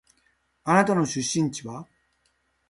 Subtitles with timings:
[0.63, 1.87] あなたの出身地は？